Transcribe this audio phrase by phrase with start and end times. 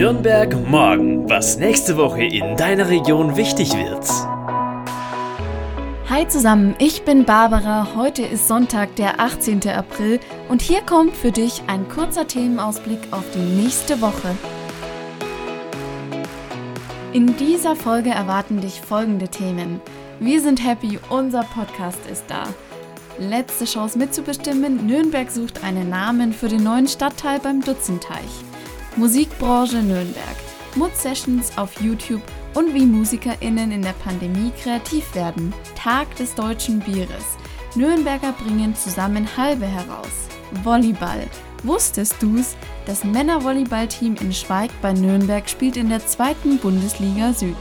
[0.00, 4.08] Nürnberg morgen, was nächste Woche in deiner Region wichtig wird.
[6.08, 7.88] Hi zusammen, ich bin Barbara.
[7.94, 9.68] Heute ist Sonntag, der 18.
[9.68, 10.18] April
[10.48, 14.34] und hier kommt für dich ein kurzer Themenausblick auf die nächste Woche.
[17.12, 19.82] In dieser Folge erwarten dich folgende Themen.
[20.18, 22.44] Wir sind happy, unser Podcast ist da.
[23.18, 28.49] Letzte Chance mitzubestimmen, Nürnberg sucht einen Namen für den neuen Stadtteil beim Dutzenteich.
[29.00, 30.36] Musikbranche Nürnberg,
[30.76, 32.20] Mood Sessions auf YouTube
[32.52, 35.54] und wie MusikerInnen in der Pandemie kreativ werden.
[35.74, 37.38] Tag des deutschen Bieres.
[37.74, 40.28] Nürnberger bringen zusammen Halbe heraus.
[40.64, 41.26] Volleyball.
[41.62, 42.56] Wusstest du's?
[42.84, 47.56] Das Männervolleyballteam in Schweig bei Nürnberg spielt in der zweiten Bundesliga Süd.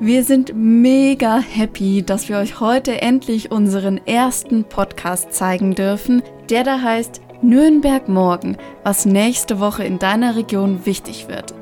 [0.00, 6.64] Wir sind mega happy, dass wir euch heute endlich unseren ersten Podcast zeigen dürfen, der
[6.64, 11.52] da heißt Nürnberg morgen, was nächste Woche in deiner Region wichtig wird.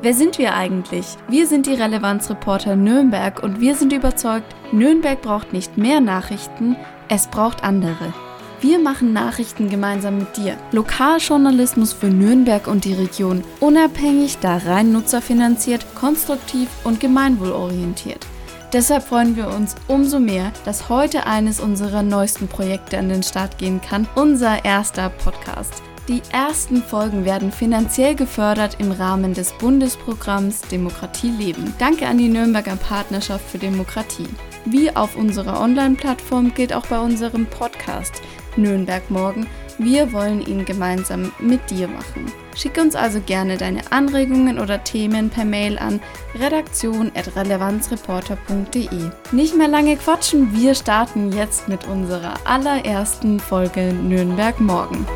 [0.00, 1.04] Wer sind wir eigentlich?
[1.28, 6.74] Wir sind die Relevanzreporter Nürnberg und wir sind überzeugt, Nürnberg braucht nicht mehr Nachrichten,
[7.10, 8.14] es braucht andere.
[8.62, 10.56] Wir machen Nachrichten gemeinsam mit dir.
[10.72, 13.44] Lokaljournalismus für Nürnberg und die Region.
[13.60, 18.29] Unabhängig, da rein nutzerfinanziert, konstruktiv und gemeinwohlorientiert.
[18.72, 23.58] Deshalb freuen wir uns umso mehr, dass heute eines unserer neuesten Projekte an den Start
[23.58, 25.82] gehen kann, unser erster Podcast.
[26.06, 31.74] Die ersten Folgen werden finanziell gefördert im Rahmen des Bundesprogramms Demokratie leben.
[31.78, 34.28] Danke an die Nürnberger Partnerschaft für Demokratie.
[34.64, 38.22] Wie auf unserer Online-Plattform gilt auch bei unserem Podcast
[38.56, 39.46] Nürnberg morgen
[39.82, 42.30] wir wollen ihn gemeinsam mit dir machen.
[42.60, 45.98] Schicke uns also gerne deine Anregungen oder Themen per Mail an
[46.38, 49.10] redaktion.relevanzreporter.de.
[49.32, 55.06] Nicht mehr lange quatschen, wir starten jetzt mit unserer allerersten Folge Nürnberg morgen.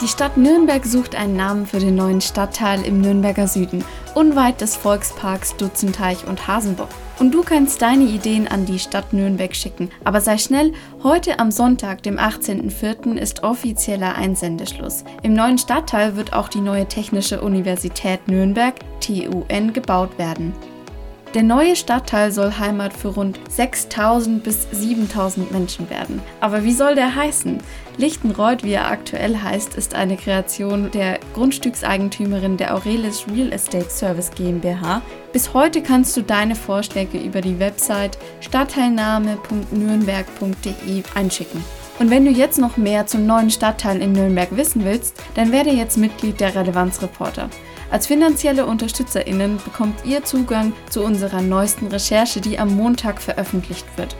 [0.00, 3.84] Die Stadt Nürnberg sucht einen Namen für den neuen Stadtteil im Nürnberger Süden,
[4.14, 6.88] unweit des Volksparks Dutzenteich und Hasenbock.
[7.18, 9.90] Und du kannst deine Ideen an die Stadt Nürnberg schicken.
[10.02, 15.04] Aber sei schnell, heute am Sonntag, dem 18.04., ist offizieller Einsendeschluss.
[15.22, 20.52] Im neuen Stadtteil wird auch die neue Technische Universität Nürnberg, TUN, gebaut werden.
[21.34, 26.22] Der neue Stadtteil soll Heimat für rund 6000 bis 7000 Menschen werden.
[26.40, 27.58] Aber wie soll der heißen?
[27.96, 34.32] Lichtenreuth, wie er aktuell heißt, ist eine Kreation der Grundstückseigentümerin der Aurelis Real Estate Service
[34.32, 35.00] GmbH.
[35.32, 41.62] Bis heute kannst du deine Vorschläge über die Website stadtteilname.nürnberg.de einschicken.
[42.00, 45.70] Und wenn du jetzt noch mehr zum neuen Stadtteil in Nürnberg wissen willst, dann werde
[45.70, 47.48] jetzt Mitglied der Relevanzreporter.
[47.92, 54.16] Als finanzielle UnterstützerInnen bekommt ihr Zugang zu unserer neuesten Recherche, die am Montag veröffentlicht wird.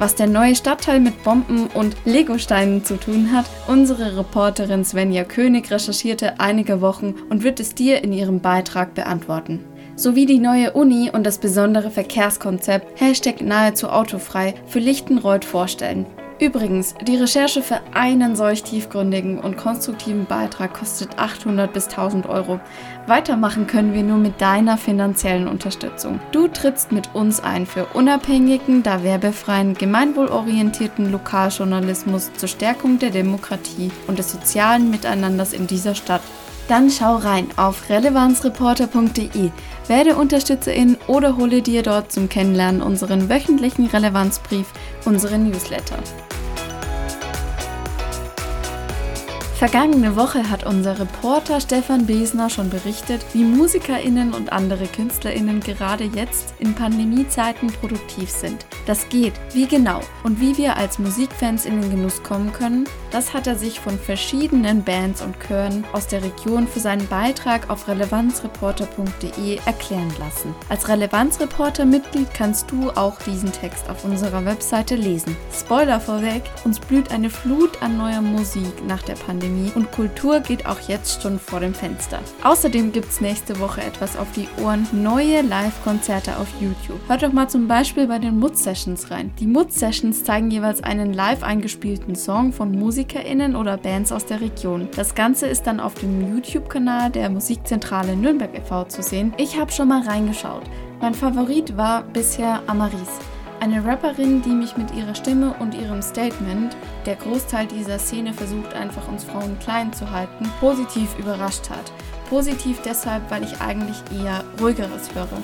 [0.00, 5.70] Was der neue Stadtteil mit Bomben und Legosteinen zu tun hat, unsere Reporterin Svenja König
[5.70, 9.62] recherchierte einige Wochen und wird es dir in ihrem Beitrag beantworten.
[9.96, 16.06] Sowie die neue Uni und das besondere Verkehrskonzept Hashtag nahezu autofrei für Lichtenreuth vorstellen.
[16.40, 22.58] Übrigens, die Recherche für einen solch tiefgründigen und konstruktiven Beitrag kostet 800 bis 1000 Euro.
[23.06, 26.18] Weitermachen können wir nur mit deiner finanziellen Unterstützung.
[26.32, 33.90] Du trittst mit uns ein für unabhängigen, da werbefreien, gemeinwohlorientierten Lokaljournalismus zur Stärkung der Demokratie
[34.06, 36.22] und des sozialen Miteinanders in dieser Stadt.
[36.68, 39.50] Dann schau rein auf relevanzreporter.de,
[39.88, 44.68] werde Unterstützerin oder hole dir dort zum Kennenlernen unseren wöchentlichen Relevanzbrief,
[45.04, 45.98] unseren Newsletter.
[49.60, 56.04] Vergangene Woche hat unser Reporter Stefan Besner schon berichtet, wie MusikerInnen und andere KünstlerInnen gerade
[56.04, 58.64] jetzt in Pandemiezeiten produktiv sind.
[58.86, 59.34] Das geht.
[59.52, 63.56] Wie genau und wie wir als Musikfans in den Genuss kommen können, das hat er
[63.56, 70.12] sich von verschiedenen Bands und Chören aus der Region für seinen Beitrag auf relevanzreporter.de erklären
[70.18, 70.54] lassen.
[70.70, 75.36] Als Relevanzreporter-Mitglied kannst du auch diesen Text auf unserer Webseite lesen.
[75.52, 80.40] Spoiler vorweg, uns blüht eine Flut an neuer Musik nach der Pandemie Pandemie und Kultur
[80.40, 82.20] geht auch jetzt schon vor dem Fenster.
[82.42, 87.00] Außerdem gibt es nächste Woche etwas auf die Ohren, neue Live-Konzerte auf YouTube.
[87.08, 89.32] Hört doch mal zum Beispiel bei den Mood Sessions rein.
[89.40, 94.40] Die Mood Sessions zeigen jeweils einen live eingespielten Song von MusikerInnen oder Bands aus der
[94.40, 94.88] Region.
[94.94, 98.84] Das Ganze ist dann auf dem YouTube-Kanal der Musikzentrale Nürnberg e.V.
[98.84, 99.32] zu sehen.
[99.36, 100.62] Ich habe schon mal reingeschaut.
[101.00, 103.08] Mein Favorit war bisher Amaris.
[103.60, 106.74] Eine Rapperin, die mich mit ihrer Stimme und ihrem Statement,
[107.04, 111.92] der Großteil dieser Szene versucht einfach uns Frauen klein zu halten, positiv überrascht hat.
[112.30, 115.42] Positiv deshalb, weil ich eigentlich eher ruhigeres höre.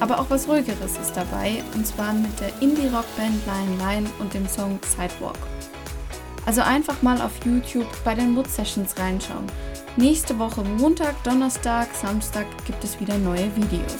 [0.00, 4.46] Aber auch was ruhigeres ist dabei, und zwar mit der Indie-Rock-Band Lion Lion und dem
[4.46, 5.38] Song Sidewalk.
[6.44, 9.46] Also einfach mal auf YouTube bei den Mood Sessions reinschauen.
[9.96, 13.96] Nächste Woche Montag, Donnerstag, Samstag gibt es wieder neue Videos.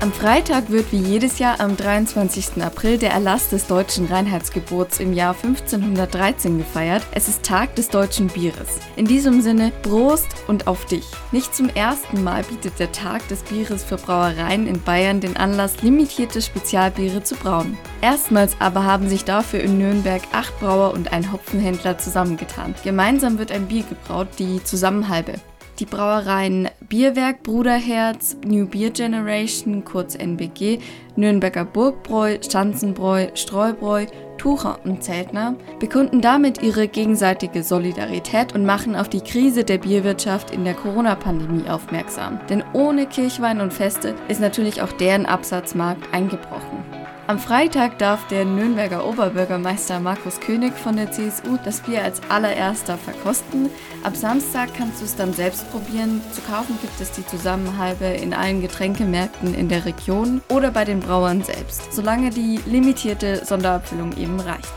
[0.00, 2.62] Am Freitag wird wie jedes Jahr am 23.
[2.62, 7.02] April der Erlass des deutschen Reinheitsgebots im Jahr 1513 gefeiert.
[7.10, 8.78] Es ist Tag des deutschen Bieres.
[8.94, 11.04] In diesem Sinne Prost und auf dich.
[11.32, 15.82] Nicht zum ersten Mal bietet der Tag des Bieres für Brauereien in Bayern den Anlass,
[15.82, 17.76] limitierte Spezialbiere zu brauen.
[18.00, 22.76] Erstmals aber haben sich dafür in Nürnberg acht Brauer und ein Hopfenhändler zusammengetan.
[22.84, 25.34] Gemeinsam wird ein Bier gebraut, die Zusammenhalbe.
[25.78, 30.80] Die Brauereien Bierwerk, Bruderherz, New Beer Generation, kurz NBG,
[31.14, 34.06] Nürnberger Burgbräu, Schanzenbräu, Streubräu,
[34.38, 40.50] Tucher und Zeltner bekunden damit ihre gegenseitige Solidarität und machen auf die Krise der Bierwirtschaft
[40.50, 42.40] in der Corona-Pandemie aufmerksam.
[42.48, 46.87] Denn ohne Kirchwein und Feste ist natürlich auch deren Absatzmarkt eingebrochen.
[47.28, 52.96] Am Freitag darf der Nürnberger Oberbürgermeister Markus König von der CSU das Bier als allererster
[52.96, 53.68] verkosten.
[54.02, 56.22] Ab Samstag kannst du es dann selbst probieren.
[56.32, 61.00] Zu kaufen gibt es die Zusammenhalbe in allen Getränkemärkten in der Region oder bei den
[61.00, 64.72] Brauern selbst, solange die limitierte Sonderabfüllung eben reicht.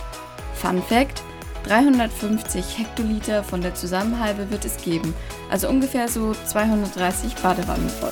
[0.53, 1.24] Fun Fact:
[1.63, 5.13] 350 Hektoliter von der Zusammenhalbe wird es geben,
[5.50, 8.12] also ungefähr so 230 Badewannen voll.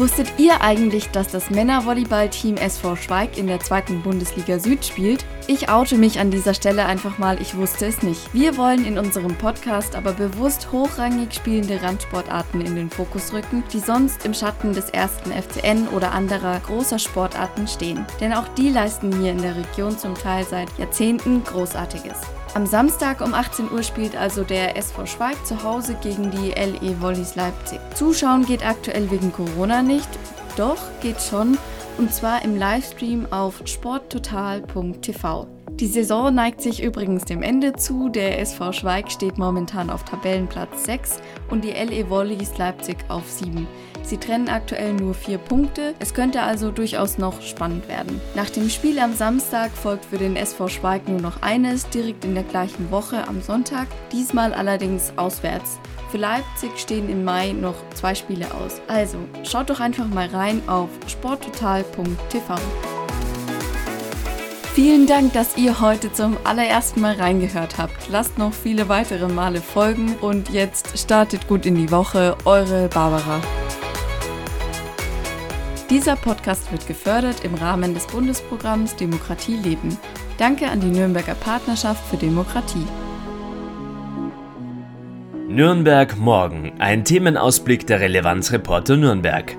[0.00, 5.26] Wusstet ihr eigentlich, dass das Männervolleyballteam SV Schweig in der zweiten Bundesliga Süd spielt?
[5.46, 8.32] Ich oute mich an dieser Stelle einfach mal, ich wusste es nicht.
[8.32, 13.78] Wir wollen in unserem Podcast aber bewusst hochrangig spielende Randsportarten in den Fokus rücken, die
[13.78, 18.06] sonst im Schatten des ersten FCN oder anderer großer Sportarten stehen.
[18.22, 22.22] Denn auch die leisten hier in der Region zum Teil seit Jahrzehnten Großartiges.
[22.52, 27.00] Am Samstag um 18 Uhr spielt also der SV Schweig zu Hause gegen die LE
[27.00, 27.78] Wollis Leipzig.
[27.94, 30.08] Zuschauen geht aktuell wegen Corona nicht,
[30.56, 31.56] doch geht schon
[31.96, 35.59] und zwar im Livestream auf sporttotal.tv.
[35.80, 38.10] Die Saison neigt sich übrigens dem Ende zu.
[38.10, 43.66] Der SV Schweig steht momentan auf Tabellenplatz 6 und die LE Wollis Leipzig auf 7.
[44.02, 45.94] Sie trennen aktuell nur vier Punkte.
[45.98, 48.20] Es könnte also durchaus noch spannend werden.
[48.34, 52.34] Nach dem Spiel am Samstag folgt für den SV Schweig nur noch eines, direkt in
[52.34, 55.78] der gleichen Woche am Sonntag, diesmal allerdings auswärts.
[56.10, 58.82] Für Leipzig stehen im Mai noch zwei Spiele aus.
[58.86, 62.56] Also schaut doch einfach mal rein auf sporttotal.tv.
[64.82, 68.08] Vielen Dank, dass ihr heute zum allerersten Mal reingehört habt.
[68.08, 72.34] Lasst noch viele weitere Male folgen und jetzt startet gut in die Woche.
[72.46, 73.42] Eure Barbara.
[75.90, 79.98] Dieser Podcast wird gefördert im Rahmen des Bundesprogramms Demokratie leben.
[80.38, 82.86] Danke an die Nürnberger Partnerschaft für Demokratie.
[85.46, 89.58] Nürnberg morgen, ein Themenausblick der Relevanzreporter Nürnberg.